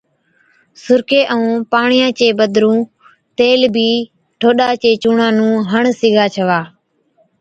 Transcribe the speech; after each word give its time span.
سُرڪي 0.83 1.21
ائُون 1.33 1.53
پاڻِيان 1.71 2.11
چي 2.17 2.27
بِدرُون 2.37 2.79
تيل 3.37 3.61
بِي 3.75 3.89
ٺوڏا 4.39 4.69
چي 4.81 4.91
چُونڻان 5.01 5.33
نُون 5.37 5.53
هڻ 5.71 5.83
سِگھا 5.99 6.25
ڇَوا۔ 6.33 6.59